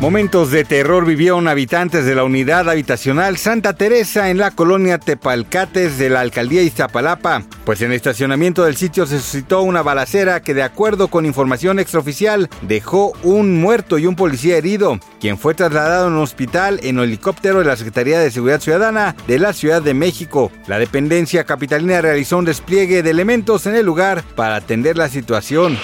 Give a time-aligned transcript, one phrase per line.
[0.00, 5.98] Momentos de terror vivieron habitantes de la unidad habitacional Santa Teresa en la colonia Tepalcates
[5.98, 10.54] de la alcaldía Iztapalapa, pues en el estacionamiento del sitio se suscitó una balacera que
[10.54, 16.06] de acuerdo con información extraoficial dejó un muerto y un policía herido, quien fue trasladado
[16.06, 19.92] a un hospital en helicóptero de la Secretaría de Seguridad Ciudadana de la Ciudad de
[19.92, 20.50] México.
[20.66, 25.76] La dependencia capitalina realizó un despliegue de elementos en el lugar para atender la situación.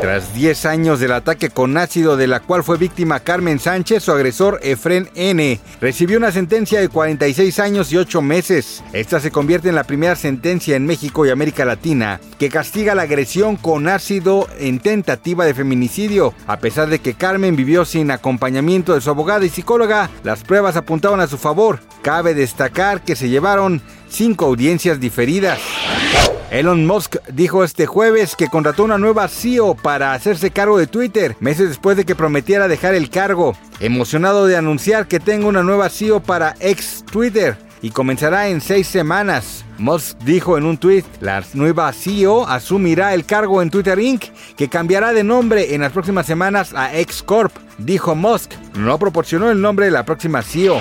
[0.00, 4.12] Tras 10 años del ataque con ácido de la cual fue víctima Carmen Sánchez, su
[4.12, 5.58] agresor Efren N.
[5.80, 8.84] recibió una sentencia de 46 años y 8 meses.
[8.92, 13.02] Esta se convierte en la primera sentencia en México y América Latina que castiga la
[13.02, 16.34] agresión con ácido en tentativa de feminicidio.
[16.46, 20.76] A pesar de que Carmen vivió sin acompañamiento de su abogada y psicóloga, las pruebas
[20.76, 21.80] apuntaban a su favor.
[22.02, 25.58] Cabe destacar que se llevaron cinco audiencias diferidas.
[26.50, 31.36] Elon Musk dijo este jueves que contrató una nueva CEO para hacerse cargo de Twitter,
[31.40, 33.56] meses después de que prometiera dejar el cargo.
[33.80, 38.86] Emocionado de anunciar que tengo una nueva CEO para ex Twitter y comenzará en seis
[38.86, 39.64] semanas.
[39.78, 44.24] Musk dijo en un tweet, la nueva CEO asumirá el cargo en Twitter Inc.,
[44.56, 47.52] que cambiará de nombre en las próximas semanas a X Corp.
[47.78, 50.80] Dijo Musk, no proporcionó el nombre de la próxima CEO.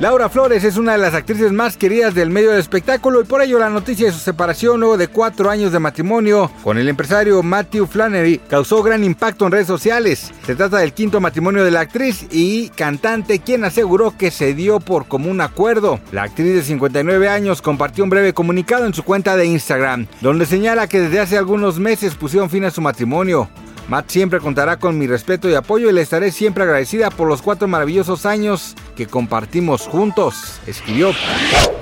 [0.00, 3.40] Laura Flores es una de las actrices más queridas del medio del espectáculo y por
[3.40, 7.40] ello la noticia de su separación luego de cuatro años de matrimonio con el empresario
[7.42, 10.32] Matthew Flannery causó gran impacto en redes sociales.
[10.44, 14.80] Se trata del quinto matrimonio de la actriz y cantante quien aseguró que se dio
[14.80, 16.00] por común acuerdo.
[16.10, 20.46] La actriz de 59 años compartió un breve comunicado en su cuenta de Instagram donde
[20.46, 23.48] señala que desde hace algunos meses pusieron fin a su matrimonio.
[23.88, 27.42] Matt siempre contará con mi respeto y apoyo y le estaré siempre agradecida por los
[27.42, 31.12] cuatro maravillosos años que compartimos juntos, escribió.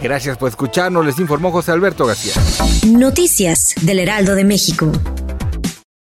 [0.03, 2.33] Gracias por escucharnos, les informó José Alberto García.
[2.87, 4.91] Noticias del Heraldo de México.